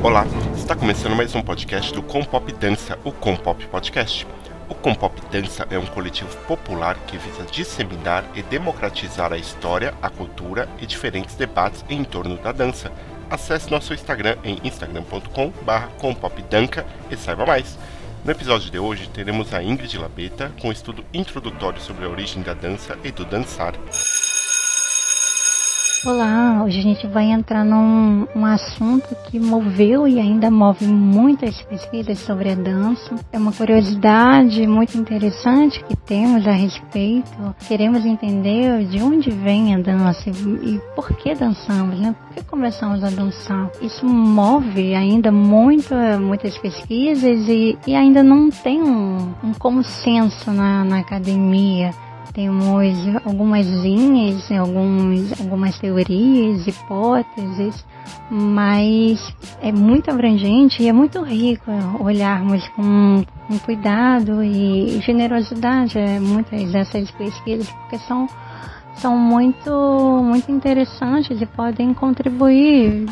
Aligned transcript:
Olá, 0.00 0.24
está 0.56 0.76
começando 0.76 1.16
mais 1.16 1.34
um 1.34 1.42
podcast 1.42 1.92
do 1.92 2.04
Compop 2.04 2.52
Dança, 2.52 2.96
o 3.02 3.10
Compop 3.10 3.66
Podcast. 3.66 4.24
O 4.68 4.74
Compop 4.74 5.20
Dança 5.28 5.66
é 5.68 5.76
um 5.76 5.86
coletivo 5.86 6.36
popular 6.46 6.96
que 7.08 7.18
visa 7.18 7.42
disseminar 7.50 8.24
e 8.32 8.42
democratizar 8.42 9.32
a 9.32 9.36
história, 9.36 9.92
a 10.00 10.08
cultura 10.08 10.68
e 10.80 10.86
diferentes 10.86 11.34
debates 11.34 11.84
em 11.90 12.04
torno 12.04 12.36
da 12.36 12.52
dança. 12.52 12.92
Acesse 13.28 13.72
nosso 13.72 13.92
Instagram 13.92 14.36
em 14.44 14.60
instagram.com/compopdanca 14.62 16.86
e 17.10 17.16
saiba 17.16 17.44
mais. 17.44 17.76
No 18.24 18.30
episódio 18.30 18.70
de 18.70 18.78
hoje 18.78 19.08
teremos 19.08 19.52
a 19.52 19.60
Ingrid 19.60 19.98
Labeta 19.98 20.52
com 20.60 20.68
um 20.68 20.72
estudo 20.72 21.04
introdutório 21.12 21.80
sobre 21.80 22.04
a 22.04 22.08
origem 22.08 22.40
da 22.40 22.54
dança 22.54 22.96
e 23.02 23.10
do 23.10 23.24
dançar. 23.24 23.74
Olá, 26.06 26.62
hoje 26.64 26.78
a 26.78 26.82
gente 26.82 27.06
vai 27.08 27.24
entrar 27.24 27.64
num 27.64 28.24
um 28.34 28.46
assunto 28.46 29.16
que 29.24 29.40
moveu 29.40 30.06
e 30.06 30.20
ainda 30.20 30.48
move 30.48 30.86
muitas 30.86 31.60
pesquisas 31.62 32.20
sobre 32.20 32.52
a 32.52 32.54
dança. 32.54 33.16
É 33.32 33.36
uma 33.36 33.52
curiosidade 33.52 34.64
muito 34.64 34.96
interessante 34.96 35.82
que 35.82 35.96
temos 35.96 36.46
a 36.46 36.52
respeito. 36.52 37.54
Queremos 37.66 38.06
entender 38.06 38.84
de 38.86 39.02
onde 39.02 39.30
vem 39.30 39.74
a 39.74 39.78
dança 39.78 40.30
e 40.30 40.80
por 40.94 41.08
que 41.16 41.34
dançamos, 41.34 41.98
né? 41.98 42.14
Por 42.28 42.34
que 42.36 42.44
começamos 42.44 43.02
a 43.02 43.10
dançar? 43.10 43.68
Isso 43.82 44.06
move 44.06 44.94
ainda 44.94 45.32
muito, 45.32 45.94
muitas 46.20 46.56
pesquisas 46.58 47.48
e, 47.48 47.76
e 47.84 47.96
ainda 47.96 48.22
não 48.22 48.50
tem 48.50 48.80
um, 48.80 49.34
um 49.42 49.52
consenso 49.52 50.52
na, 50.52 50.84
na 50.84 51.00
academia 51.00 51.90
temos 52.32 52.94
algumas 53.24 53.66
linhas, 53.66 54.50
alguns, 54.52 55.40
algumas 55.40 55.78
teorias, 55.78 56.66
hipóteses, 56.66 57.84
mas 58.30 59.34
é 59.60 59.72
muito 59.72 60.10
abrangente 60.10 60.82
e 60.82 60.88
é 60.88 60.92
muito 60.92 61.22
rico 61.22 61.70
olharmos 62.00 62.66
com, 62.68 63.24
com 63.46 63.58
cuidado 63.60 64.42
e 64.42 65.00
generosidade 65.00 65.98
muitas 66.20 66.70
dessas 66.72 67.10
pesquisas, 67.12 67.68
porque 67.70 67.98
são, 67.98 68.28
são 68.94 69.16
muito, 69.16 69.70
muito 70.22 70.50
interessantes 70.50 71.40
e 71.40 71.46
podem 71.46 71.94
contribuir 71.94 73.06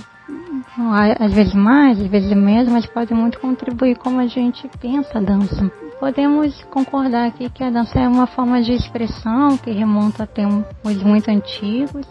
às 1.18 1.32
vezes 1.32 1.54
mais, 1.54 2.00
às 2.00 2.06
vezes 2.06 2.32
menos, 2.36 2.68
mas 2.68 2.86
podem 2.86 3.16
muito 3.16 3.40
contribuir 3.40 3.96
como 3.96 4.20
a 4.20 4.26
gente 4.26 4.68
pensa 4.80 5.18
a 5.18 5.22
dança 5.22 5.70
podemos 5.98 6.62
concordar 6.64 7.28
aqui 7.28 7.48
que 7.50 7.62
a 7.62 7.70
dança 7.70 7.98
é 7.98 8.08
uma 8.08 8.26
forma 8.26 8.62
de 8.62 8.72
expressão 8.72 9.56
que 9.58 9.70
remonta 9.70 10.24
a 10.24 10.26
tempos 10.26 11.02
muito 11.02 11.30
antigos 11.30 12.06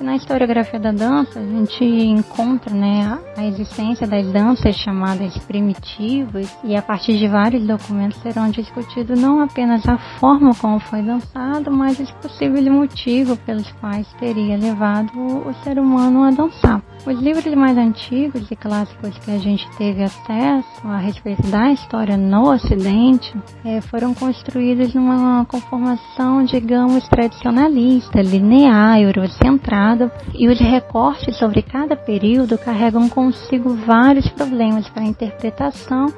na 0.00 0.14
historiografia 0.14 0.78
da 0.78 0.92
dança, 0.92 1.40
a 1.40 1.42
gente 1.42 1.84
encontra 1.84 2.74
né, 2.74 3.18
a 3.36 3.46
existência 3.46 4.06
das 4.06 4.26
danças 4.30 4.76
chamadas 4.76 5.36
primitivas 5.38 6.54
e 6.62 6.76
a 6.76 6.82
partir 6.82 7.16
de 7.16 7.26
vários 7.26 7.66
documentos 7.66 8.20
serão 8.20 8.50
discutidos 8.50 9.18
não 9.18 9.40
apenas 9.40 9.86
a 9.88 9.96
forma 10.18 10.54
como 10.54 10.78
foi 10.78 11.02
dançado, 11.02 11.70
mas 11.70 11.98
os 11.98 12.10
possíveis 12.10 12.66
motivos 12.68 13.38
pelos 13.38 13.70
quais 13.72 14.06
teria 14.18 14.56
levado 14.56 15.12
o 15.16 15.54
ser 15.64 15.78
humano 15.78 16.24
a 16.24 16.30
dançar. 16.30 16.82
Os 17.06 17.20
livros 17.20 17.54
mais 17.54 17.78
antigos 17.78 18.50
e 18.50 18.56
clássicos 18.56 19.16
que 19.18 19.30
a 19.30 19.38
gente 19.38 19.64
teve 19.78 20.02
acesso 20.02 20.66
a 20.82 20.98
respeito 20.98 21.46
da 21.46 21.70
história 21.70 22.16
no 22.16 22.50
Ocidente 22.50 23.32
é, 23.64 23.80
foram 23.80 24.12
construídos 24.12 24.92
numa 24.92 25.44
conformação, 25.44 26.44
digamos, 26.44 27.06
tradicionalista, 27.08 28.20
linear, 28.20 29.00
eurocentrada 29.00 30.12
e 30.34 30.48
os 30.48 30.58
recortes 30.58 31.38
sobre 31.38 31.62
cada 31.62 31.94
período 31.94 32.58
carregam 32.58 33.08
consigo 33.08 33.72
vários 33.86 34.28
problemas 34.30 34.88
para 34.88 35.04
a 35.04 35.06
interpretação 35.06 36.12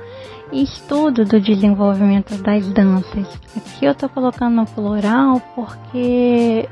e 0.50 0.62
estudo 0.62 1.22
do 1.26 1.38
desenvolvimento 1.38 2.34
das 2.42 2.66
danças. 2.72 3.28
Aqui 3.54 3.84
eu 3.84 3.92
estou 3.92 4.08
colocando 4.08 4.56
no 4.56 4.64
plural 4.64 5.38
porque 5.54 6.66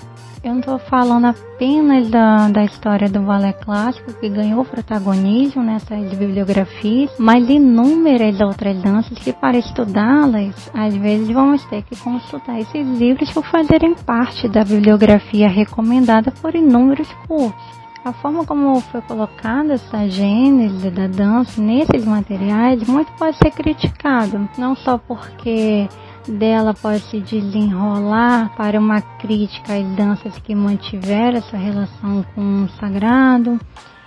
eu 0.46 0.52
não 0.52 0.60
estou 0.60 0.78
falando 0.78 1.24
apenas 1.24 2.08
da, 2.08 2.48
da 2.48 2.62
história 2.62 3.08
do 3.08 3.20
balé 3.20 3.52
clássico 3.52 4.12
que 4.12 4.28
ganhou 4.28 4.64
protagonismo 4.64 5.60
nessas 5.60 6.08
bibliografias, 6.14 7.10
mas 7.18 7.48
inúmeras 7.50 8.40
outras 8.40 8.80
danças 8.80 9.18
que 9.18 9.32
para 9.32 9.58
estudá-las, 9.58 10.70
às 10.72 10.94
vezes 10.94 11.28
vamos 11.30 11.64
ter 11.64 11.82
que 11.82 11.96
consultar 11.96 12.60
esses 12.60 12.86
livros 12.96 13.32
por 13.32 13.44
fazerem 13.46 13.94
parte 13.94 14.48
da 14.48 14.62
bibliografia 14.62 15.48
recomendada 15.48 16.30
por 16.30 16.54
inúmeros 16.54 17.08
cursos. 17.26 17.76
A 18.04 18.12
forma 18.12 18.44
como 18.44 18.80
foi 18.82 19.00
colocada 19.02 19.72
essa 19.72 20.08
gênese 20.08 20.90
da 20.90 21.08
dança 21.08 21.60
nesses 21.60 22.04
materiais 22.04 22.86
muito 22.86 23.10
pode 23.14 23.36
ser 23.36 23.50
criticado, 23.50 24.48
não 24.56 24.76
só 24.76 24.96
porque 24.96 25.88
dela 26.28 26.74
pode 26.74 27.00
se 27.04 27.20
desenrolar 27.20 28.54
para 28.56 28.78
uma 28.78 29.00
crítica 29.00 29.74
às 29.74 29.86
danças 29.96 30.38
que 30.38 30.54
mantiveram 30.54 31.38
essa 31.38 31.56
relação 31.56 32.24
com 32.34 32.64
o 32.64 32.68
sagrado. 32.80 33.60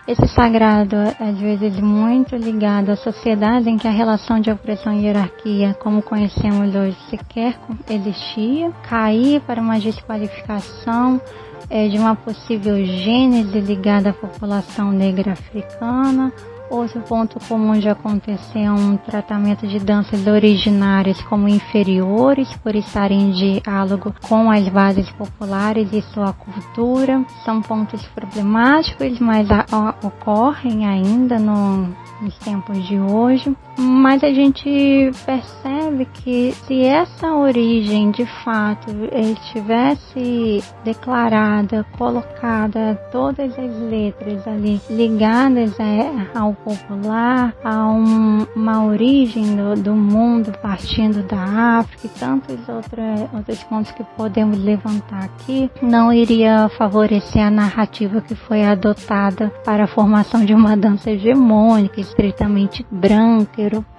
Esse 0.07 0.27
sagrado, 0.29 0.95
às 1.19 1.37
vezes, 1.39 1.79
muito 1.79 2.35
ligado 2.35 2.89
à 2.89 2.95
sociedade 2.95 3.69
em 3.69 3.77
que 3.77 3.87
a 3.87 3.91
relação 3.91 4.39
de 4.39 4.49
opressão 4.49 4.91
e 4.93 5.05
hierarquia, 5.05 5.75
como 5.75 6.01
conhecemos 6.01 6.73
hoje, 6.73 6.97
sequer 7.11 7.59
existia, 7.87 8.71
cair 8.89 9.39
para 9.41 9.61
uma 9.61 9.79
desqualificação 9.79 11.21
é, 11.69 11.87
de 11.87 11.97
uma 11.99 12.15
possível 12.15 12.83
gênese 12.83 13.59
ligada 13.59 14.09
à 14.09 14.13
população 14.13 14.91
negra 14.91 15.33
africana 15.33 16.33
Outro 16.69 17.01
ponto 17.01 17.39
comum 17.47 17.73
de 17.79 17.89
acontecer 17.89 18.59
é 18.59 18.71
um 18.71 18.95
tratamento 18.95 19.67
de 19.67 19.79
danças 19.79 20.27
originárias 20.27 21.19
como 21.23 21.47
inferiores 21.47 22.47
por 22.57 22.75
estarem 22.75 23.21
em 23.21 23.31
diálogo 23.31 24.13
com 24.27 24.51
as 24.51 24.67
bases 24.69 25.09
populares 25.11 25.91
e 25.91 26.01
sua 26.01 26.31
cultura. 26.31 27.25
São 27.43 27.59
pontos 27.59 28.03
problemáticos, 28.09 29.19
mas 29.19 29.49
a, 29.49 29.65
a, 29.71 29.95
ocorrem 30.05 30.85
ainda 30.85 31.39
no, 31.39 31.89
nos 32.21 32.37
tempos 32.37 32.87
de 32.87 32.99
hoje. 32.99 33.55
Mas 33.77 34.23
a 34.23 34.31
gente 34.31 35.11
percebe 35.25 36.05
que 36.05 36.51
se 36.67 36.83
essa 36.83 37.33
origem 37.33 38.11
de 38.11 38.25
fato 38.43 38.91
estivesse 39.11 40.63
declarada, 40.83 41.85
colocada, 41.97 42.95
todas 43.11 43.57
as 43.57 43.79
letras 43.89 44.47
ali 44.47 44.81
ligadas 44.89 45.73
ao 46.35 46.53
popular, 46.63 47.53
a 47.63 47.87
um, 47.87 48.45
uma 48.55 48.85
origem 48.85 49.55
do, 49.55 49.75
do, 49.81 49.95
mundo 49.95 50.51
partindo 50.61 51.23
da 51.23 51.79
África 51.79 52.07
e 52.07 52.19
tantos 52.19 52.69
outra, 52.69 53.29
outros 53.33 53.63
pontos 53.63 53.91
que 53.91 54.03
podemos 54.15 54.57
levantar 54.57 55.23
aqui, 55.23 55.69
não 55.81 56.11
iria 56.11 56.69
favorecer 56.69 57.41
a 57.41 57.51
narrativa 57.51 58.21
que 58.21 58.35
foi 58.35 58.63
adotada 58.63 59.49
para 59.63 59.83
a 59.85 59.87
formação 59.87 60.45
de 60.45 60.53
uma 60.53 60.75
dança 60.75 61.11
hegemônica, 61.11 61.99
estritamente 61.99 62.85
branca, 62.91 63.61
europeia, 63.61 63.98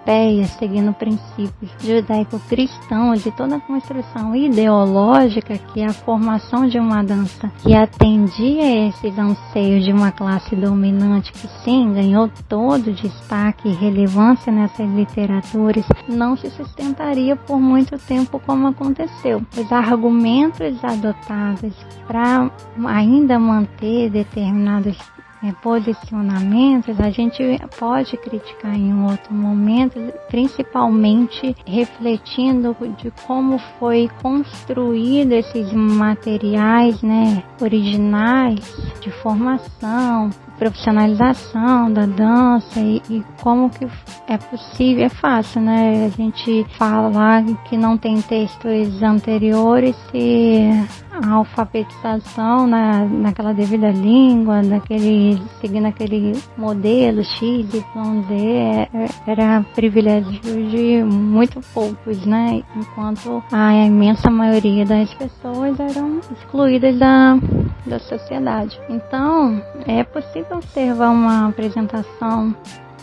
seguindo 0.59 0.93
princípios 0.93 1.71
judaico-cristãos 1.81 3.25
e 3.25 3.31
toda 3.31 3.57
a 3.57 3.61
construção 3.61 4.35
ideológica 4.35 5.57
que 5.57 5.83
a 5.83 5.93
formação 5.93 6.67
de 6.67 6.79
uma 6.79 7.03
dança 7.03 7.51
que 7.63 7.75
atendia 7.75 8.89
esses 8.89 9.17
anseios 9.17 9.85
de 9.85 9.93
uma 9.93 10.11
classe 10.11 10.57
dominante 10.57 11.33
que 11.33 11.47
sim 11.63 11.93
ganhou 11.93 12.29
todo 12.49 12.93
destaque 12.93 13.69
e 13.69 13.75
relevância 13.75 14.53
nessas 14.53 14.89
literaturas 14.91 15.85
não 16.09 16.37
se 16.37 16.51
sustentaria 16.51 17.37
por 17.37 17.61
muito 17.61 17.97
tempo 17.99 18.41
como 18.45 18.69
aconteceu. 18.69 19.43
Os 19.57 19.73
argumentos 19.73 20.83
adotados 20.83 21.75
para 22.07 22.51
ainda 22.87 23.39
manter 23.39 24.11
determinados 24.11 24.97
é, 25.43 25.53
posicionamentos, 25.63 27.01
a 27.01 27.11
gente 27.11 27.43
pode 27.79 28.17
criticar 28.19 28.75
em 28.75 28.93
um 28.93 29.11
outro 29.11 29.33
momento, 29.33 29.99
principalmente 30.29 31.57
refletindo 31.67 32.77
de 32.99 33.11
como 33.27 33.59
foi 33.79 34.11
construído 34.23 35.33
esses 35.33 35.73
materiais, 35.73 37.01
né, 37.03 37.43
originais 37.61 38.61
de 39.01 39.11
formação, 39.11 40.31
profissionalização 40.59 41.91
da 41.91 42.05
dança 42.05 42.79
e, 42.79 43.01
e, 43.09 43.25
como 43.43 43.71
que 43.71 43.89
é 44.29 44.37
possível, 44.37 45.07
é 45.07 45.09
fácil, 45.09 45.63
né? 45.63 46.05
A 46.05 46.09
gente 46.11 46.67
falar 46.77 47.43
que 47.65 47.79
não 47.79 47.97
tem 47.97 48.21
textos 48.21 49.03
anteriores 49.03 49.97
e 50.13 50.69
a 51.11 51.35
alfabetização 51.35 52.67
na, 52.67 53.05
naquela 53.05 53.53
devida 53.53 53.91
língua, 53.91 54.63
naquele, 54.63 55.41
seguindo 55.61 55.87
aquele 55.87 56.39
modelo 56.57 57.23
X, 57.25 57.75
Y, 57.75 58.25
é, 58.31 58.89
era 59.27 59.65
privilégio 59.75 60.41
de 60.41 61.03
muito 61.03 61.61
poucos, 61.75 62.25
né? 62.25 62.63
Enquanto 62.77 63.43
a 63.53 63.75
imensa 63.75 64.31
maioria 64.31 64.85
das 64.85 65.13
pessoas 65.15 65.79
eram 65.79 66.21
excluídas 66.33 66.99
da, 66.99 67.39
da 67.87 67.99
sociedade. 67.99 68.79
Então, 68.89 69.63
é 69.87 70.05
possível 70.05 70.59
observar 70.59 71.11
uma 71.11 71.49
apresentação 71.49 72.55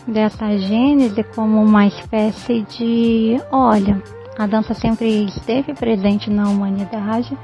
dessa 0.06 0.56
gênese 0.58 1.22
como 1.34 1.62
uma 1.62 1.86
espécie 1.86 2.62
de, 2.62 3.40
olha, 3.52 4.02
a 4.38 4.46
dança 4.46 4.72
sempre 4.72 5.24
esteve 5.24 5.74
presente 5.74 6.30
na 6.30 6.48
humanidade, 6.48 7.36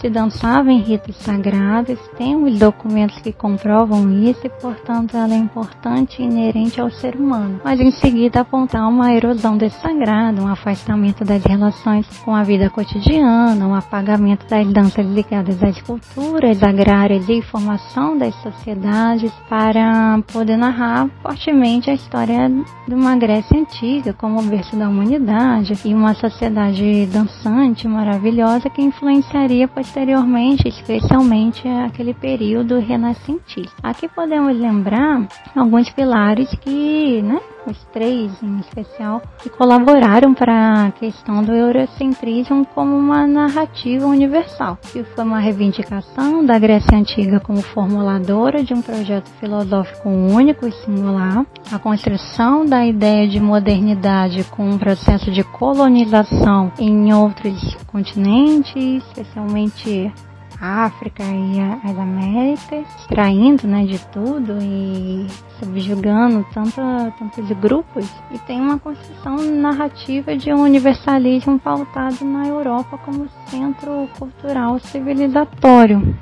se 0.00 0.08
dançava 0.08 0.70
em 0.72 0.80
ritos 0.80 1.16
sagrados, 1.16 1.98
temos 2.16 2.58
documentos 2.58 3.18
que 3.20 3.32
comprovam 3.32 4.10
isso 4.10 4.46
e, 4.46 4.48
portanto, 4.48 5.16
ela 5.16 5.34
é 5.34 5.36
importante 5.36 6.22
e 6.22 6.24
inerente 6.24 6.80
ao 6.80 6.90
ser 6.90 7.16
humano. 7.16 7.60
Mas 7.64 7.80
em 7.80 7.90
seguida 7.90 8.40
apontar 8.40 8.88
uma 8.88 9.12
erosão 9.12 9.56
desse 9.56 9.78
sagrado, 9.80 10.42
um 10.42 10.48
afastamento 10.48 11.24
das 11.24 11.42
relações 11.44 12.06
com 12.24 12.34
a 12.34 12.42
vida 12.42 12.70
cotidiana, 12.70 13.66
um 13.66 13.74
apagamento 13.74 14.46
das 14.48 14.66
danças 14.72 15.06
ligadas 15.06 15.62
às 15.62 15.80
culturas 15.82 16.62
agrárias 16.62 17.28
e 17.28 17.42
formação 17.42 18.16
das 18.16 18.34
sociedades 18.36 19.32
para 19.48 20.20
poder 20.32 20.56
narrar 20.56 21.08
fortemente 21.22 21.90
a 21.90 21.94
história 21.94 22.50
de 22.88 22.94
uma 22.94 23.16
Grécia 23.16 23.58
antiga 23.58 24.12
como 24.12 24.42
berço 24.42 24.76
da 24.76 24.88
humanidade 24.88 25.74
e 25.84 25.94
uma 25.94 26.14
sociedade 26.14 27.06
dançante 27.06 27.86
maravilhosa 27.86 28.70
que 28.70 28.82
influenciaria 28.82 29.68
posteriormente, 29.74 30.68
especialmente 30.68 31.68
aquele 31.68 32.14
período 32.14 32.80
renascentista. 32.80 33.74
Aqui 33.82 34.08
podemos 34.08 34.56
lembrar 34.56 35.28
alguns 35.54 35.90
pilares 35.90 36.48
que, 36.60 37.22
né, 37.22 37.40
os 37.66 37.78
três 37.92 38.30
em 38.42 38.58
especial, 38.60 39.22
que 39.42 39.50
colaboraram 39.50 40.34
para 40.34 40.86
a 40.86 40.90
questão 40.92 41.42
do 41.42 41.52
eurocentrismo 41.52 42.66
como 42.74 42.96
uma 42.96 43.26
narrativa 43.26 44.06
universal, 44.06 44.78
que 44.92 45.02
foi 45.04 45.24
uma 45.24 45.38
reivindicação 45.38 46.44
da 46.44 46.58
Grécia 46.58 46.96
Antiga 46.96 47.40
como 47.40 47.62
formuladora 47.62 48.62
de 48.62 48.74
um 48.74 48.82
projeto 48.82 49.28
filosófico 49.38 50.08
único 50.08 50.66
e 50.66 50.72
singular, 50.72 51.44
a 51.70 51.78
construção 51.78 52.64
da 52.64 52.84
ideia 52.86 53.28
de 53.28 53.40
modernidade 53.40 54.44
com 54.44 54.68
um 54.68 54.78
processo 54.78 55.30
de 55.30 55.42
colonização 55.44 56.72
em 56.78 57.12
outros 57.12 57.76
continentes, 57.86 59.04
especialmente 59.08 60.12
África 60.60 61.22
e 61.22 61.58
as 61.88 61.98
Américas, 61.98 62.86
extraindo 62.98 63.66
né, 63.66 63.86
de 63.86 63.98
tudo 64.06 64.58
e 64.60 65.26
subjugando 65.58 66.46
tanto, 66.52 66.80
tantos 67.18 67.50
grupos. 67.58 68.06
E 68.30 68.38
tem 68.40 68.60
uma 68.60 68.78
construção 68.78 69.36
narrativa 69.36 70.36
de 70.36 70.52
um 70.52 70.62
universalismo 70.62 71.58
pautado 71.58 72.24
na 72.24 72.46
Europa 72.46 72.98
como 72.98 73.28
centro 73.46 74.08
cultural 74.18 74.78
civilizatório. 74.78 76.14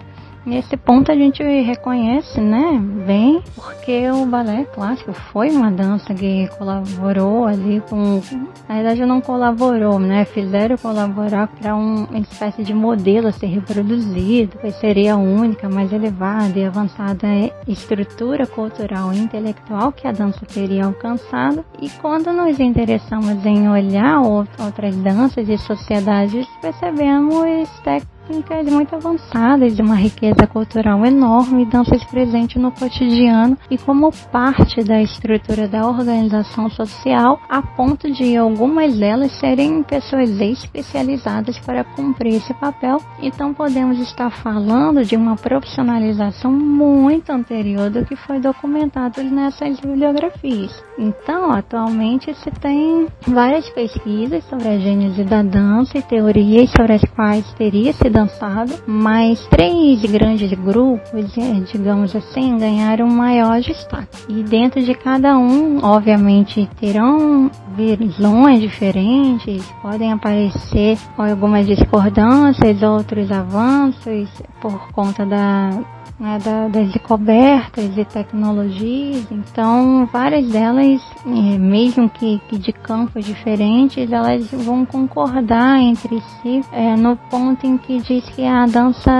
Nesse 0.48 0.78
ponto 0.78 1.12
a 1.12 1.14
gente 1.14 1.42
reconhece, 1.42 2.40
né, 2.40 2.80
bem, 3.06 3.42
porque 3.54 4.10
o 4.10 4.24
balé 4.24 4.64
clássico 4.64 5.12
foi 5.12 5.50
uma 5.50 5.70
dança 5.70 6.14
que 6.14 6.48
colaborou 6.56 7.44
ali 7.44 7.82
com, 7.82 8.22
na 8.66 8.76
verdade 8.76 9.04
não 9.04 9.20
colaborou, 9.20 9.98
né, 9.98 10.24
fizeram 10.24 10.78
colaborar 10.78 11.48
para 11.48 11.76
um, 11.76 12.04
uma 12.04 12.20
espécie 12.20 12.64
de 12.64 12.72
modelo 12.72 13.28
a 13.28 13.32
ser 13.32 13.48
reproduzido, 13.48 14.56
pois 14.58 14.74
seria 14.76 15.14
a 15.14 15.16
única, 15.18 15.68
mais 15.68 15.92
elevada 15.92 16.58
e 16.58 16.64
avançada 16.64 17.26
estrutura 17.66 18.46
cultural 18.46 19.12
e 19.12 19.18
intelectual 19.18 19.92
que 19.92 20.08
a 20.08 20.12
dança 20.12 20.46
teria 20.46 20.86
alcançado. 20.86 21.62
E 21.78 21.90
quando 21.90 22.32
nos 22.32 22.58
interessamos 22.58 23.44
em 23.44 23.68
olhar 23.68 24.22
outras 24.22 24.96
danças 24.96 25.46
e 25.46 25.58
sociedades, 25.58 26.46
percebemos 26.62 27.68
técnicas 27.84 28.17
técnicas 28.28 28.66
muito 28.66 28.94
avançadas, 28.94 29.74
de 29.74 29.82
uma 29.82 29.94
riqueza 29.94 30.46
cultural 30.46 31.04
enorme, 31.04 31.64
danças 31.64 32.04
presentes 32.04 32.60
no 32.60 32.70
cotidiano 32.70 33.56
e 33.70 33.78
como 33.78 34.12
parte 34.30 34.84
da 34.84 35.00
estrutura 35.00 35.66
da 35.66 35.86
organização 35.86 36.68
social, 36.70 37.40
a 37.48 37.62
ponto 37.62 38.10
de 38.12 38.36
algumas 38.36 38.96
delas 38.98 39.32
serem 39.40 39.82
pessoas 39.82 40.28
especializadas 40.40 41.58
para 41.60 41.82
cumprir 41.82 42.34
esse 42.34 42.52
papel. 42.54 43.00
Então 43.20 43.54
podemos 43.54 43.98
estar 43.98 44.30
falando 44.30 45.04
de 45.04 45.16
uma 45.16 45.34
profissionalização 45.34 46.52
muito 46.52 47.30
anterior 47.30 47.88
do 47.88 48.04
que 48.04 48.14
foi 48.14 48.38
documentado 48.38 49.22
nessas 49.22 49.80
bibliografias. 49.80 50.84
Então, 50.98 51.50
atualmente 51.50 52.34
se 52.34 52.50
tem 52.50 53.06
várias 53.26 53.68
pesquisas 53.70 54.44
sobre 54.44 54.68
a 54.68 54.78
gênese 54.78 55.24
da 55.24 55.42
dança 55.42 55.96
e 55.96 56.02
teorias 56.02 56.70
sobre 56.70 56.94
as 56.94 57.04
quais 57.14 57.50
teria 57.54 57.92
se 57.92 58.10
dançado, 58.18 58.74
mas 58.86 59.46
três 59.46 60.02
grandes 60.02 60.52
grupos, 60.52 61.38
é, 61.38 61.60
digamos 61.72 62.14
assim, 62.16 62.58
ganharam 62.58 63.06
maior 63.06 63.60
destaque. 63.60 64.24
E 64.28 64.42
dentro 64.42 64.82
de 64.82 64.94
cada 64.94 65.38
um, 65.38 65.78
obviamente, 65.84 66.68
terão 66.80 67.50
visões 67.76 68.60
diferentes, 68.60 69.64
podem 69.80 70.12
aparecer 70.12 70.98
algumas 71.16 71.66
discordâncias, 71.66 72.82
outros 72.82 73.30
avanços 73.30 74.28
por 74.60 74.90
conta 74.92 75.24
da 75.24 75.70
né, 76.18 76.38
da, 76.44 76.68
das 76.68 76.92
descobertas 76.92 77.96
e 77.96 78.04
tecnologias. 78.04 79.26
Então, 79.30 80.08
várias 80.12 80.48
delas, 80.48 81.00
é, 81.26 81.58
mesmo 81.58 82.08
que, 82.10 82.40
que, 82.48 82.58
de 82.58 82.72
campos 82.72 83.24
diferentes, 83.24 84.10
elas 84.10 84.50
vão 84.50 84.84
concordar 84.84 85.80
entre 85.80 86.20
si 86.20 86.60
é, 86.72 86.96
no 86.96 87.16
ponto 87.16 87.66
em 87.66 87.78
que 87.78 88.00
diz 88.00 88.24
que 88.30 88.44
a 88.44 88.66
dança 88.66 89.10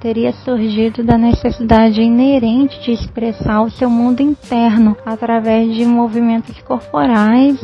teria 0.00 0.32
surgido 0.32 1.04
da 1.04 1.18
necessidade 1.18 2.00
inerente 2.00 2.80
de 2.82 2.92
expressar 2.92 3.62
o 3.62 3.70
seu 3.70 3.90
mundo 3.90 4.20
interno 4.20 4.96
através 5.04 5.74
de 5.74 5.84
movimentos 5.84 6.58
corporais 6.62 7.58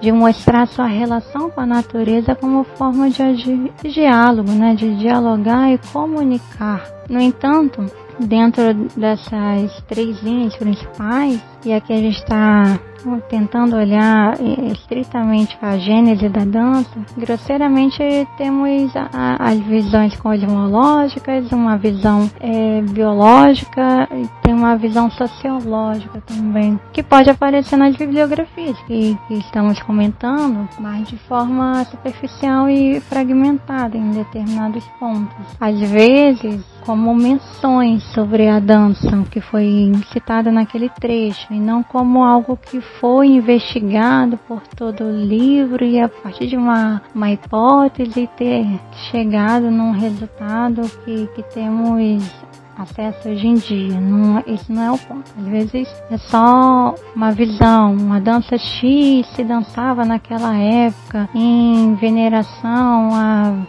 de 0.00 0.12
mostrar 0.12 0.66
sua 0.66 0.86
relação 0.86 1.50
com 1.50 1.60
a 1.60 1.66
natureza 1.66 2.34
como 2.34 2.64
forma 2.64 3.08
de, 3.08 3.34
de 3.82 3.90
diálogo, 3.92 4.50
né, 4.52 4.74
de 4.74 4.94
dialogar 4.96 5.72
e 5.72 5.78
comunicar. 5.92 6.84
No 7.08 7.20
entanto, 7.20 7.90
dentro 8.20 8.74
dessas 8.96 9.82
três 9.88 10.22
linhas 10.22 10.56
principais, 10.56 11.42
e 11.64 11.72
aqui 11.72 11.92
a 11.92 11.96
gente 11.96 12.18
está 12.18 12.78
tentando 13.28 13.76
olhar 13.76 14.34
é, 14.40 14.72
estritamente 14.72 15.56
a 15.62 15.78
gênese 15.78 16.28
da 16.28 16.44
dança, 16.44 16.90
grosseiramente 17.16 17.98
temos 18.36 18.92
as 19.12 19.58
visões 19.60 20.16
cosmológicas, 20.16 21.50
uma 21.52 21.76
visão 21.76 22.28
é, 22.40 22.82
biológica 22.82 24.08
tem 24.42 24.54
uma 24.54 24.76
visão 24.76 25.10
sociológica 25.10 26.22
também, 26.26 26.78
que 26.92 27.02
pode 27.02 27.28
aparecer 27.28 27.76
nas 27.76 27.96
bibliografias 27.96 28.78
que, 28.86 29.18
que 29.26 29.34
estamos 29.34 29.80
comentando, 29.82 30.68
mas 30.78 31.08
de 31.08 31.16
forma 31.16 31.84
superficial 31.84 32.68
e 32.68 33.00
fragmentada 33.00 33.96
em 33.96 34.10
determinados 34.10 34.84
pontos. 35.00 35.46
Às 35.60 35.78
vezes, 35.80 36.64
como 36.86 37.12
menções 37.12 38.04
sobre 38.14 38.48
a 38.48 38.60
dança 38.60 39.24
que 39.28 39.40
foi 39.40 39.92
citada 40.12 40.52
naquele 40.52 40.88
trecho 40.88 41.52
e 41.52 41.58
não 41.58 41.82
como 41.82 42.22
algo 42.22 42.56
que 42.56 42.80
foi 42.80 43.26
investigado 43.26 44.38
por 44.46 44.62
todo 44.68 45.02
o 45.02 45.10
livro 45.10 45.84
e 45.84 46.00
a 46.00 46.08
partir 46.08 46.46
de 46.46 46.56
uma, 46.56 47.02
uma 47.12 47.32
hipótese 47.32 48.30
ter 48.36 48.64
chegado 49.10 49.68
num 49.68 49.90
resultado 49.90 50.82
que, 51.04 51.26
que 51.34 51.42
temos 51.52 52.22
acesso 52.78 53.30
hoje 53.30 53.48
em 53.48 53.54
dia. 53.54 54.00
Não, 54.00 54.44
isso 54.46 54.72
não 54.72 54.82
é 54.82 54.92
o 54.92 54.98
ponto. 54.98 55.32
Às 55.38 55.46
vezes 55.46 56.02
é 56.08 56.18
só 56.18 56.94
uma 57.16 57.32
visão. 57.32 57.94
Uma 57.94 58.20
dança 58.20 58.56
X 58.56 59.26
se 59.34 59.42
dançava 59.42 60.04
naquela 60.04 60.56
época 60.56 61.28
em 61.34 61.94
veneração 61.96 63.10
a 63.12 63.66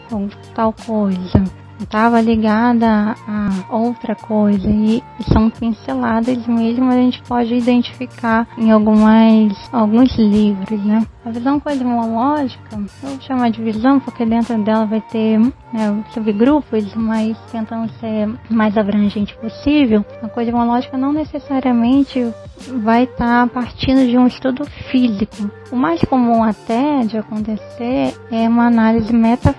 tal 0.54 0.72
coisa 0.86 1.67
estava 1.80 2.22
ligada 2.22 3.16
a 3.28 3.76
outra 3.76 4.16
coisa 4.16 4.70
e, 4.70 5.04
são 5.32 5.50
pinceladas 5.50 6.46
mesmo 6.48 6.90
a 6.90 6.96
gente 6.96 7.22
pode 7.24 7.54
identificar 7.54 8.48
em 8.58 8.72
algumas 8.72 9.54
alguns 9.72 10.16
livros, 10.18 10.84
né? 10.86 11.06
A 11.26 11.30
visão 11.30 11.60
cosmológica, 11.60 12.64
eu 12.72 12.86
vou 13.02 13.22
chamar 13.22 13.52
de 13.52 13.62
visão 13.62 14.00
porque 14.00 14.26
dentro 14.26 14.58
dela 14.64 14.86
vai 14.86 15.02
ter 15.02 15.40
né, 15.74 16.04
subgrupos, 16.14 16.94
mas 16.96 17.38
tentando 17.52 17.92
ser 18.00 18.30
mais 18.50 18.78
abrangente 18.78 19.36
possível. 19.38 20.06
A 20.24 20.30
cosmológica 20.30 20.98
não 20.98 21.12
necessariamente 21.12 22.34
vai 22.82 23.04
estar 23.04 23.48
partindo 23.50 24.08
de 24.08 24.18
um 24.18 24.28
estudo 24.28 24.66
físico. 24.90 25.52
O 25.72 25.76
mais 25.76 26.02
comum 26.02 26.44
até 26.44 27.02
de 27.04 27.18
acontecer 27.18 28.16
é 28.32 28.48
uma 28.48 28.68
análise 28.68 29.12
metafísica, 29.14 29.57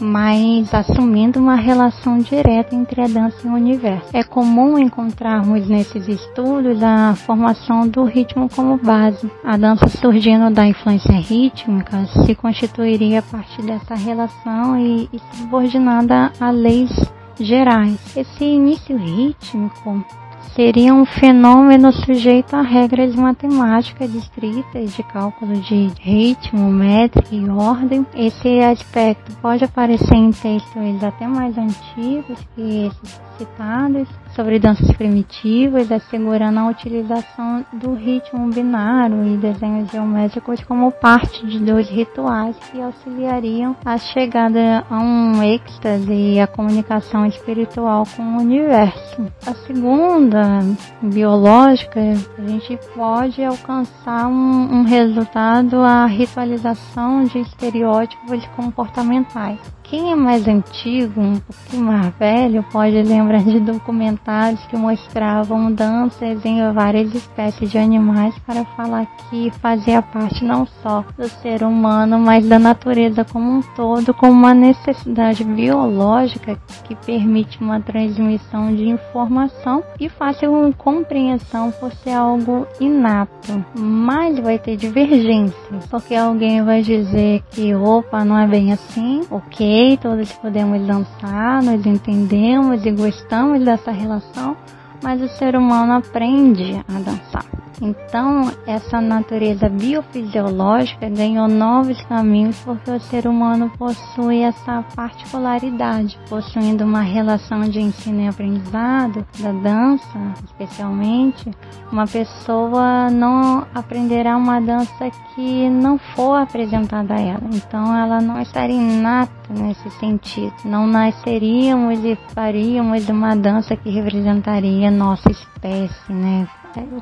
mas 0.00 0.72
assumindo 0.74 1.38
uma 1.38 1.54
relação 1.54 2.18
direta 2.18 2.74
entre 2.74 3.00
a 3.00 3.06
dança 3.06 3.36
e 3.44 3.50
o 3.50 3.54
universo. 3.54 4.08
É 4.12 4.22
comum 4.22 4.78
encontrarmos 4.78 5.68
nesses 5.68 6.08
estudos 6.08 6.82
a 6.82 7.14
formação 7.14 7.88
do 7.88 8.04
ritmo 8.04 8.48
como 8.48 8.76
base. 8.78 9.30
A 9.44 9.56
dança 9.56 9.88
surgindo 9.88 10.50
da 10.50 10.66
influência 10.66 11.12
rítmica 11.12 12.04
se 12.24 12.34
constituiria 12.34 13.20
a 13.20 13.22
partir 13.22 13.62
dessa 13.62 13.94
relação 13.94 14.78
e, 14.78 15.08
e 15.12 15.20
subordinada 15.36 16.32
a 16.40 16.50
leis 16.50 16.90
gerais. 17.38 17.98
Esse 18.16 18.44
início 18.44 18.96
rítmico 18.96 20.04
seria 20.54 20.94
um 20.94 21.04
fenômeno 21.04 21.92
sujeito 21.92 22.54
a 22.54 22.62
regras 22.62 23.14
matemáticas 23.14 24.14
estritas 24.14 24.94
de 24.94 25.02
cálculo 25.02 25.54
de 25.60 25.90
ritmo, 26.00 26.70
métrica 26.70 27.34
e 27.34 27.48
ordem. 27.48 28.06
Esse 28.14 28.60
aspecto 28.60 29.32
pode 29.40 29.64
aparecer 29.64 30.14
em 30.14 30.30
textos 30.30 31.02
até 31.02 31.26
mais 31.26 31.56
antigos 31.56 32.38
que 32.54 32.86
esses 32.86 33.20
citados 33.38 34.08
sobre 34.34 34.58
danças 34.58 34.90
primitivas, 34.92 35.90
assegurando 35.90 36.58
a 36.58 36.68
utilização 36.68 37.64
do 37.72 37.94
ritmo 37.94 38.48
binário 38.50 39.24
e 39.26 39.36
desenhos 39.36 39.90
geométricos 39.90 40.62
como 40.64 40.90
parte 40.90 41.46
de 41.46 41.58
dois 41.58 41.88
rituais 41.88 42.56
que 42.70 42.80
auxiliariam 42.80 43.76
a 43.84 43.98
chegada 43.98 44.84
a 44.88 44.98
um 44.98 45.42
êxtase 45.42 46.12
e 46.12 46.40
a 46.40 46.46
comunicação 46.46 47.26
espiritual 47.26 48.04
com 48.16 48.22
o 48.22 48.40
universo. 48.40 49.26
A 49.46 49.54
segunda, 49.54 50.60
biológica, 51.02 52.00
a 52.00 52.48
gente 52.48 52.78
pode 52.94 53.42
alcançar 53.44 54.26
um, 54.26 54.80
um 54.80 54.82
resultado 54.82 55.76
a 55.76 56.06
ritualização 56.06 57.24
de 57.24 57.38
estereótipos 57.40 58.44
comportamentais. 58.56 59.58
Quem 59.92 60.10
é 60.10 60.14
mais 60.14 60.48
antigo, 60.48 61.20
um 61.20 61.38
pouquinho 61.38 61.84
mais 61.84 62.14
velho, 62.16 62.64
pode 62.72 63.02
lembrar 63.02 63.44
de 63.44 63.60
documentários 63.60 64.64
que 64.68 64.74
mostravam 64.74 65.70
danças 65.70 66.42
em 66.46 66.72
várias 66.72 67.14
espécies 67.14 67.70
de 67.70 67.76
animais 67.76 68.34
para 68.46 68.64
falar 68.64 69.04
que 69.28 69.50
fazia 69.60 70.00
parte 70.00 70.42
não 70.46 70.64
só 70.82 71.04
do 71.18 71.28
ser 71.28 71.62
humano, 71.62 72.18
mas 72.18 72.48
da 72.48 72.58
natureza 72.58 73.22
como 73.22 73.58
um 73.58 73.60
todo, 73.76 74.14
como 74.14 74.32
uma 74.32 74.54
necessidade 74.54 75.44
biológica 75.44 76.58
que 76.84 76.94
permite 76.94 77.60
uma 77.60 77.78
transmissão 77.78 78.74
de 78.74 78.88
informação 78.88 79.84
e 80.00 80.08
fácil 80.08 80.74
compreensão 80.78 81.70
por 81.70 81.92
ser 81.96 82.12
algo 82.12 82.66
inato. 82.80 83.62
Mas 83.76 84.38
vai 84.38 84.58
ter 84.58 84.74
divergências, 84.74 85.86
porque 85.90 86.14
alguém 86.14 86.64
vai 86.64 86.80
dizer 86.80 87.42
que 87.50 87.74
opa, 87.74 88.24
não 88.24 88.38
é 88.38 88.46
bem 88.46 88.72
assim, 88.72 89.20
ok, 89.30 89.81
todos 90.00 90.32
podemos 90.32 90.86
dançar, 90.86 91.62
nós 91.62 91.84
entendemos 91.84 92.84
e 92.84 92.90
gostamos 92.92 93.64
dessa 93.64 93.90
relação, 93.90 94.56
mas 95.02 95.20
o 95.20 95.28
ser 95.28 95.56
humano 95.56 95.94
aprende 95.94 96.80
a 96.88 97.00
dançar. 97.00 97.44
Então, 97.82 98.48
essa 98.64 99.00
natureza 99.00 99.68
biofisiológica 99.68 101.08
ganhou 101.08 101.48
novos 101.48 102.00
caminhos 102.02 102.56
porque 102.60 102.88
o 102.88 103.00
ser 103.00 103.26
humano 103.26 103.72
possui 103.76 104.38
essa 104.38 104.84
particularidade, 104.94 106.16
possuindo 106.28 106.84
uma 106.84 107.00
relação 107.00 107.62
de 107.62 107.80
ensino 107.80 108.22
e 108.22 108.28
aprendizado 108.28 109.26
da 109.40 109.50
dança, 109.50 110.34
especialmente, 110.44 111.50
uma 111.90 112.06
pessoa 112.06 113.10
não 113.10 113.66
aprenderá 113.74 114.36
uma 114.36 114.60
dança 114.60 115.10
que 115.34 115.68
não 115.68 115.98
for 115.98 116.36
apresentada 116.36 117.14
a 117.14 117.20
ela. 117.20 117.48
Então, 117.52 117.96
ela 117.96 118.20
não 118.20 118.40
estaria 118.40 118.76
inata 118.76 119.41
nesse 119.52 119.90
sentido. 119.98 120.54
Não 120.64 120.86
nasceríamos 120.86 122.04
e 122.04 122.16
faríamos 122.34 123.08
uma 123.08 123.36
dança 123.36 123.76
que 123.76 123.90
representaria 123.90 124.90
nossa 124.90 125.30
espécie, 125.30 126.12
né? 126.12 126.48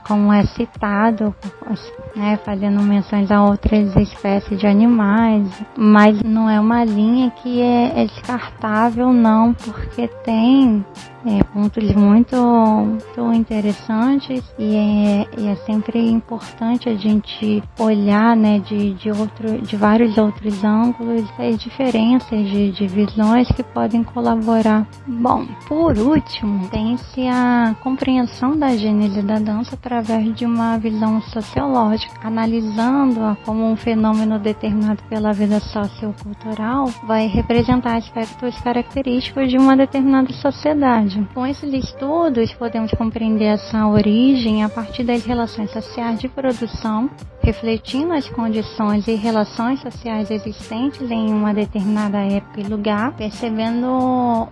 como 0.07 0.33
é 0.33 0.45
citado, 0.45 1.35
né, 2.15 2.39
fazendo 2.45 2.81
menções 2.83 3.31
a 3.31 3.45
outras 3.45 3.95
espécies 3.97 4.59
de 4.59 4.67
animais, 4.67 5.47
mas 5.77 6.23
não 6.23 6.49
é 6.49 6.59
uma 6.59 6.85
linha 6.85 7.31
que 7.31 7.61
é, 7.61 8.03
é 8.03 8.07
descartável 8.07 9.13
não, 9.13 9.55
porque 9.55 10.09
tem 10.25 10.85
é, 11.27 11.43
pontos 11.45 11.93
muito, 11.95 12.37
muito 12.37 13.33
interessantes 13.35 14.43
e 14.59 14.77
é, 14.77 15.27
e 15.39 15.49
é 15.49 15.57
sempre 15.67 15.99
importante 16.11 16.89
a 16.89 16.95
gente 16.95 17.63
olhar 17.79 18.37
né, 18.37 18.59
de, 18.61 18.95
de, 18.95 19.11
outro, 19.11 19.61
de 19.61 19.77
vários 19.77 20.17
outros 20.17 20.65
ângulos 20.65 21.25
as 21.39 21.59
diferenças 21.59 22.49
de, 22.49 22.73
de 22.73 22.87
visões 22.87 23.49
que 23.53 23.63
podem 23.63 24.03
colaborar. 24.03 24.87
Bom, 25.07 25.47
por 25.67 25.97
último, 25.99 26.69
tem-se 26.69 27.27
a 27.27 27.75
compreensão 27.83 28.57
da 28.57 28.77
gênese 28.77 29.23
da 29.23 29.39
dança 29.39 29.75
através 29.75 30.35
de 30.35 30.45
uma 30.45 30.79
visão 30.79 31.21
sociológica, 31.61 32.27
analisando-a 32.27 33.37
como 33.45 33.71
um 33.71 33.77
fenômeno 33.77 34.39
determinado 34.39 35.03
pela 35.09 35.33
vida 35.33 35.61
sociocultural, 35.61 36.87
vai 37.07 37.27
representar 37.27 37.97
aspectos 37.97 38.59
característicos 38.61 39.51
de 39.51 39.59
uma 39.59 39.77
determinada 39.77 40.33
sociedade. 40.33 41.27
Com 41.35 41.47
esses 41.47 41.73
estudos, 41.73 42.53
podemos 42.55 42.91
compreender 42.93 43.45
essa 43.45 43.87
origem 43.87 44.65
a 44.65 44.69
partir 44.69 45.05
das 45.05 45.25
relações 45.25 45.71
sociais 45.71 46.19
de 46.19 46.29
produção, 46.29 47.11
refletindo 47.43 48.13
as 48.13 48.29
condições 48.29 49.07
e 49.09 49.15
relações 49.15 49.81
sociais 49.81 50.31
existentes 50.31 51.11
em 51.11 51.33
uma 51.33 51.55
determinada 51.55 52.19
época 52.19 52.61
e 52.61 52.65
lugar, 52.65 53.13
percebendo 53.13 53.87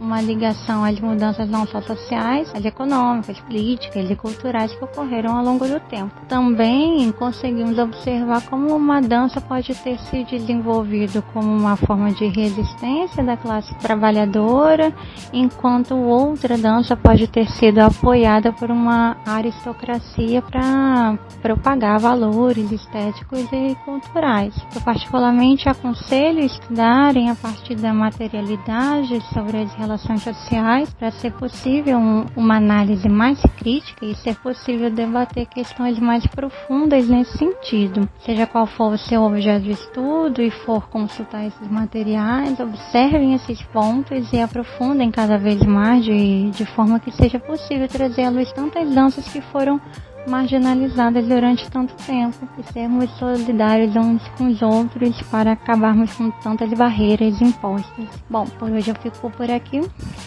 uma 0.00 0.20
ligação 0.20 0.84
às 0.84 0.98
mudanças 0.98 1.48
não 1.48 1.66
só 1.66 1.80
sociais, 1.82 2.50
mas 2.52 2.64
econômicas, 2.64 3.38
políticas 3.40 4.10
e 4.10 4.16
culturais 4.16 4.72
que 4.74 4.84
ocorreram 4.84 5.36
ao 5.36 5.44
longo 5.44 5.66
do 5.66 5.78
tempo. 5.80 6.14
Também 6.28 7.10
conseguimos 7.12 7.78
observar 7.78 8.42
como 8.42 8.74
uma 8.74 9.00
dança 9.00 9.40
pode 9.40 9.74
ter 9.74 9.98
se 9.98 10.24
desenvolvido 10.24 11.22
como 11.32 11.48
uma 11.48 11.76
forma 11.76 12.10
de 12.10 12.26
resistência 12.26 13.22
da 13.22 13.36
classe 13.36 13.74
trabalhadora, 13.76 14.92
enquanto 15.32 15.94
outra 15.94 16.56
dança 16.56 16.96
pode 16.96 17.26
ter 17.26 17.48
sido 17.48 17.80
apoiada 17.80 18.52
por 18.52 18.70
uma 18.70 19.16
aristocracia 19.26 20.40
para 20.42 21.18
propagar 21.42 21.98
valores 21.98 22.77
estéticos 22.80 23.46
e 23.52 23.74
culturais. 23.84 24.54
Eu 24.74 24.80
particularmente 24.80 25.68
aconselho 25.68 26.40
estudarem 26.40 27.30
a 27.30 27.34
partir 27.34 27.74
da 27.76 27.92
materialidade 27.92 29.20
sobre 29.32 29.58
as 29.58 29.74
relações 29.74 30.22
sociais 30.22 30.92
para 30.94 31.10
ser 31.10 31.32
possível 31.32 31.98
um, 31.98 32.26
uma 32.36 32.56
análise 32.56 33.08
mais 33.08 33.40
crítica 33.56 34.04
e 34.06 34.14
ser 34.14 34.36
possível 34.36 34.90
debater 34.90 35.46
questões 35.46 35.98
mais 35.98 36.26
profundas 36.26 37.08
nesse 37.08 37.36
sentido. 37.36 38.08
Seja 38.20 38.46
qual 38.46 38.66
for 38.66 38.92
o 38.92 38.98
seu 38.98 39.22
objeto 39.22 39.64
de 39.64 39.72
estudo 39.72 40.42
e 40.42 40.50
for 40.50 40.88
consultar 40.88 41.46
esses 41.46 41.68
materiais, 41.68 42.58
observem 42.60 43.34
esses 43.34 43.62
pontos 43.64 44.32
e 44.32 44.40
aprofundem 44.40 45.10
cada 45.10 45.36
vez 45.38 45.62
mais 45.64 46.04
de 46.04 46.18
de, 46.50 46.66
forma 46.66 47.00
que 47.00 47.10
seja 47.10 47.38
possível 47.38 47.88
trazer 47.88 48.24
à 48.24 48.30
luz 48.30 48.52
tantas 48.52 48.92
danças 48.94 49.28
que 49.28 49.40
foram 49.40 49.80
marginalizadas 50.26 51.26
durante 51.26 51.70
tanto 51.70 51.94
tempo 52.04 52.36
e 52.58 52.72
sermos 52.72 53.10
solidários 53.18 53.94
uns 53.96 54.22
com 54.36 54.48
os 54.48 54.60
outros 54.62 55.20
para 55.30 55.52
acabarmos 55.52 56.12
com 56.14 56.30
tantas 56.30 56.72
barreiras 56.72 57.40
impostas. 57.40 58.06
Bom, 58.28 58.44
por 58.58 58.70
hoje 58.70 58.90
eu 58.90 58.94
fico 58.96 59.30
por 59.30 59.50
aqui. 59.50 59.80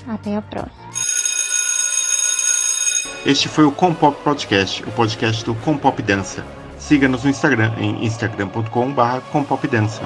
Até 0.07 0.35
a 0.35 0.41
próxima. 0.41 0.71
Este 3.25 3.47
foi 3.47 3.65
o 3.65 3.71
Compop 3.71 4.23
Podcast, 4.23 4.83
o 4.83 4.91
podcast 4.91 5.45
do 5.45 5.53
Compop 5.55 6.01
Dança. 6.01 6.43
Siga-nos 6.79 7.23
no 7.23 7.29
Instagram 7.29 7.71
em 7.77 8.03
instagram.com/compopdança. 8.03 10.01